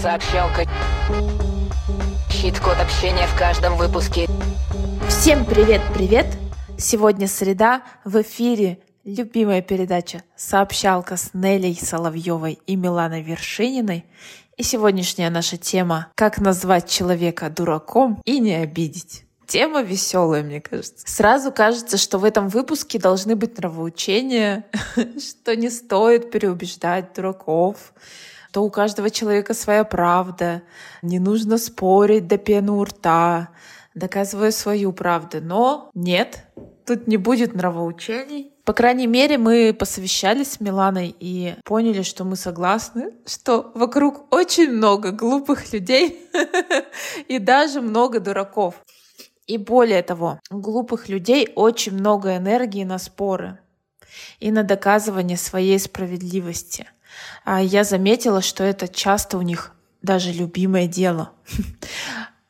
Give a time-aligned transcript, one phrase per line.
[0.00, 0.64] Сообщалка.
[2.30, 4.28] Щит-код общения в каждом выпуске.
[5.10, 6.24] Всем привет-привет!
[6.78, 14.06] Сегодня среда, в эфире любимая передача «Сообщалка» с Нелей Соловьевой и Миланой Вершининой.
[14.56, 19.24] И сегодняшняя наша тема «Как назвать человека дураком и не обидеть».
[19.46, 21.04] Тема веселая, мне кажется.
[21.06, 24.64] Сразу кажется, что в этом выпуске должны быть нравоучения,
[24.96, 27.92] что не стоит переубеждать дураков,
[28.50, 30.62] что у каждого человека своя правда,
[31.02, 33.50] не нужно спорить до пены у рта,
[33.94, 35.38] доказывая свою правду.
[35.40, 36.46] Но нет,
[36.84, 38.52] тут не будет нравоучений.
[38.64, 44.72] По крайней мере, мы посовещались с Миланой и поняли, что мы согласны, что вокруг очень
[44.72, 46.28] много глупых людей
[47.28, 48.74] и даже много дураков.
[49.46, 53.60] И более того, у глупых людей очень много энергии на споры
[54.40, 56.88] и на доказывание своей справедливости.
[57.44, 59.72] А я заметила, что это часто у них
[60.02, 61.30] даже любимое дело.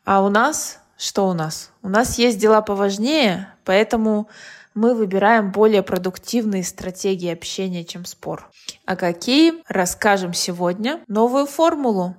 [0.05, 1.73] А у нас что у нас?
[1.83, 4.29] У нас есть дела поважнее, поэтому
[4.75, 8.51] мы выбираем более продуктивные стратегии общения, чем спор.
[8.85, 9.55] А какие?
[9.67, 12.17] Расскажем сегодня новую формулу.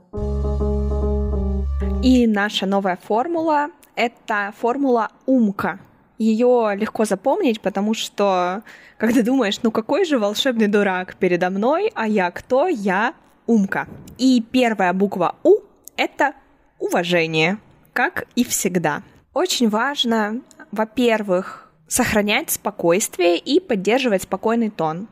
[2.04, 5.80] И наша новая формула— это формула «умка».
[6.22, 8.62] Ее легко запомнить, потому что,
[9.00, 12.68] когда думаешь, ну какой же волшебный дурак передо мной, а я кто?
[12.68, 13.16] Я
[13.48, 13.88] умка.
[14.20, 15.56] И первая буква «у»—
[15.98, 16.34] это
[16.78, 17.58] уважение,
[17.92, 19.02] как и всегда.
[19.34, 25.08] Очень важно, во-первых, сохранять спокойствие и поддерживать спокойный тон.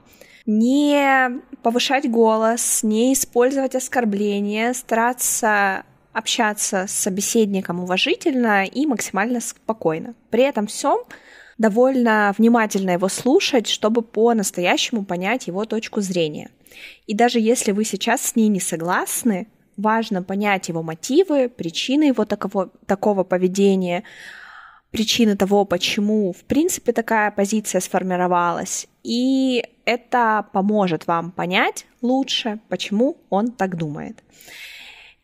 [0.46, 10.16] Не повышать голос, не использовать оскорбления, стараться общаться с собеседником уважительно и максимально спокойно.
[10.30, 11.00] При этом всем
[11.58, 16.50] довольно внимательно его слушать, чтобы по-настоящему понять его точку зрения.
[17.08, 22.25] И даже если вы сейчас с ней не согласны, важно понять его мотивы, причины его
[22.25, 24.03] такого, такого поведения,
[24.92, 28.88] причины того, почему в принципе такая позиция сформировалась.
[29.03, 34.24] И это поможет вам понять лучше, почему он так думает.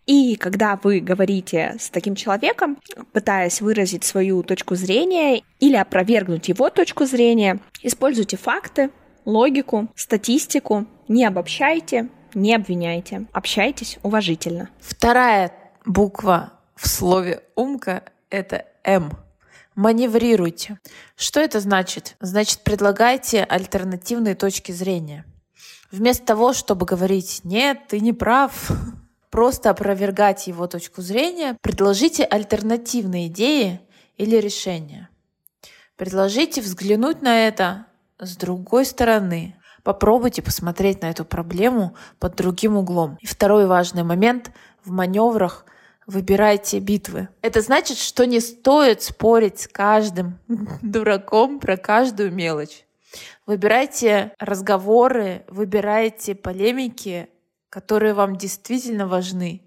[0.06, 2.78] И когда вы говорите с таким человеком,
[3.12, 8.92] пытаясь выразить свою точку зрения или опровергнуть его точку зрения, используйте факты,
[9.26, 14.70] логику, статистику, не обобщайте, не обвиняйте, общайтесь уважительно.
[14.80, 15.52] Вторая
[15.86, 19.12] буква в слове «умка»— это «М».
[19.74, 20.80] Маневрируйте.
[21.18, 22.16] Что это значит?
[22.22, 25.26] Значит, предлагайте альтернативные точки зрения.
[25.92, 28.72] Вместо того, чтобы говорить «нет, ты не прав»,
[29.36, 33.82] просто опровергать его точку зрения, предложите альтернативные идеи
[34.16, 35.10] или решения.
[35.98, 37.88] Предложите взглянуть на это
[38.18, 39.58] с другой стороны.
[39.84, 43.18] Попробуйте посмотреть на эту проблему под другим углом.
[43.20, 44.52] И второй важный момент
[44.86, 45.66] в маневрах
[46.08, 47.28] выбирайте битвы.
[47.42, 50.40] Это значит, что не стоит спорить с каждым
[50.82, 52.86] дураком про каждую мелочь.
[53.46, 57.28] Выбирайте разговоры, выбирайте полемики,
[57.70, 59.62] которые вам действительно важны,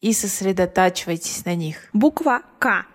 [0.00, 1.88] и сосредотачивайтесь на них.
[1.92, 2.86] Буква К.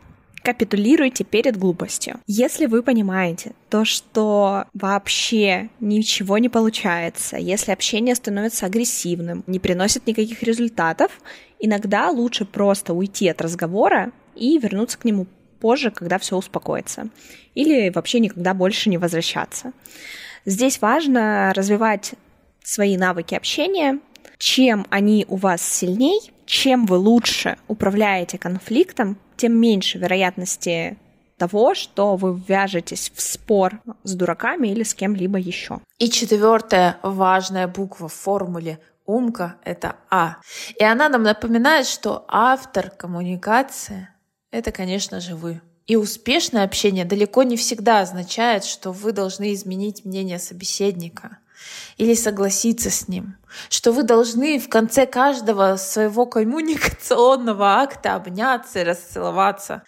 [0.43, 2.19] Капитулируйте перед глупостью.
[2.25, 10.07] Если вы понимаете то, что вообще ничего не получается, если общение становится агрессивным, не приносит
[10.07, 11.11] никаких результатов,
[11.59, 15.27] иногда лучше просто уйти от разговора и вернуться к нему
[15.59, 17.09] позже, когда все успокоится.
[17.53, 19.73] Или вообще никогда больше не возвращаться.
[20.45, 22.13] Здесь важно развивать
[22.63, 23.99] свои навыки общения,
[24.41, 30.97] чем они у вас сильней, чем вы лучше управляете конфликтом, тем меньше вероятности
[31.37, 35.79] того, что вы ввяжетесь в спор с дураками или с кем-либо еще.
[35.99, 40.37] И четвертая важная буква в формуле умка— это А.
[40.75, 44.09] И она нам напоминает, что автор коммуникации—
[44.51, 45.61] это, конечно же, вы.
[45.85, 51.37] И успешное общение далеко не всегда означает, что вы должны изменить мнение собеседника
[51.97, 53.37] или согласиться с ним,
[53.69, 59.83] что вы должны в конце каждого своего коммуникационного акта обняться и расцеловаться.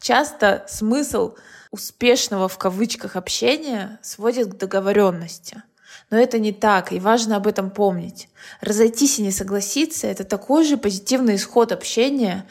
[0.00, 1.34] Часто смысл
[1.70, 5.62] успешного в кавычках общения сводит к договоренности.
[6.10, 8.28] Но это не так, и важно об этом помнить.
[8.60, 12.46] Разойтись и не согласиться— это такой же позитивный исход общения,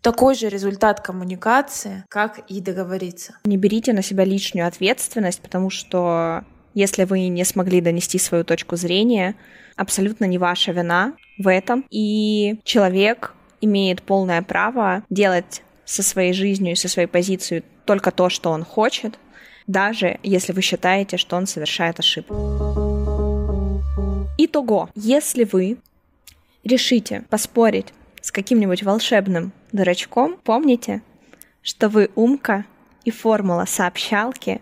[0.00, 3.34] такой же результат коммуникации, как и договориться.
[3.44, 6.44] Не берите на себя лишнюю ответственность, потому что
[6.74, 9.34] если вы не смогли донести свою точку зрения,
[9.76, 11.84] абсолютно не ваша вина в этом.
[11.90, 18.28] И человек имеет полное право делать со своей жизнью и со своей позицией только то,
[18.28, 19.18] что он хочет,
[19.66, 22.34] даже если вы считаете, что он совершает ошибку.
[24.38, 25.78] Итого, если вы
[26.64, 31.02] решите поспорить с каким-нибудь волшебным дурачком, помните,
[31.62, 32.64] что вы умка
[33.04, 34.60] и формула сообщалки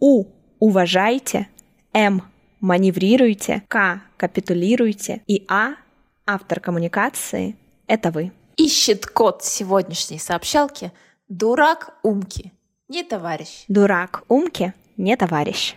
[0.00, 0.26] У–
[0.58, 1.48] уважайте,
[1.92, 2.22] М–
[2.60, 5.74] маневрируйте, К– капитулируйте и А–
[6.26, 7.56] автор коммуникации–
[7.86, 8.32] это вы.
[8.56, 10.92] Ищет код сегодняшней сообщалки
[11.28, 12.52] «Дурак умки».
[12.88, 13.64] Не товарищ.
[13.68, 15.76] Дурак умки не товарищ.